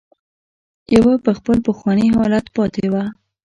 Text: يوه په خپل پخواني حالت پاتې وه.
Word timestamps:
يوه 0.95 1.13
په 1.25 1.31
خپل 1.37 1.57
پخواني 1.67 2.07
حالت 2.15 2.45
پاتې 2.57 2.85
وه. 2.91 3.03